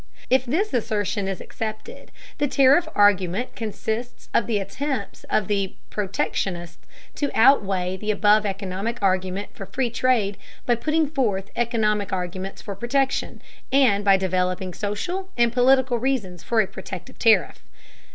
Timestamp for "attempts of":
4.57-5.47